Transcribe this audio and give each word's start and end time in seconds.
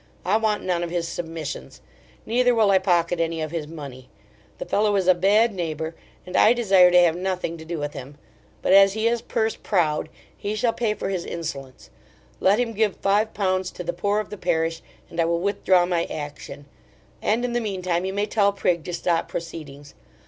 I 0.25 0.35
want 0.37 0.63
none 0.63 0.81
of 0.81 0.89
his 0.89 1.07
submissions, 1.07 1.79
neither 2.25 2.55
will 2.55 2.71
I 2.71 2.79
pocket 2.79 3.19
any 3.19 3.39
of 3.39 3.51
his 3.51 3.67
money. 3.67 4.09
The 4.57 4.65
fellow 4.65 4.95
is 4.95 5.07
a 5.07 5.13
bad 5.13 5.53
neighbour, 5.53 5.93
and 6.25 6.35
I 6.35 6.53
desire, 6.53 6.89
to 6.89 6.99
have 6.99 7.15
nothing 7.15 7.55
to 7.59 7.65
do 7.65 7.77
with 7.77 7.93
him: 7.93 8.17
but 8.63 8.73
as 8.73 8.93
he 8.93 9.07
is 9.07 9.21
purse 9.21 9.55
proud, 9.55 10.09
he 10.35 10.55
shall 10.55 10.73
pay 10.73 10.95
for 10.95 11.09
his 11.09 11.23
insolence: 11.23 11.91
let 12.39 12.59
him 12.59 12.73
give 12.73 12.95
five 12.95 13.35
pounds 13.35 13.69
to 13.73 13.83
the 13.83 13.93
poor 13.93 14.19
of 14.19 14.31
the 14.31 14.37
parish, 14.39 14.81
and 15.11 15.19
I 15.21 15.25
will 15.25 15.39
withdraw 15.39 15.85
my 15.85 16.05
action; 16.05 16.65
and 17.21 17.45
in 17.45 17.53
the 17.53 17.61
mean 17.61 17.83
time 17.83 18.03
you 18.03 18.11
may 18.13 18.25
tell 18.25 18.51
Prig 18.51 18.83
to 18.85 18.93
stop 18.95 19.29
proceedings. 19.29 19.93